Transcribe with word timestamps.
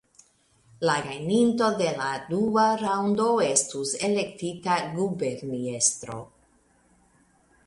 La 0.89 0.93
gajninto 1.07 1.67
de 1.81 1.91
la 1.99 2.07
dua 2.31 2.65
raŭndo 2.85 3.27
estus 3.51 3.93
elektita 4.11 4.79
guberniestro. 4.99 6.21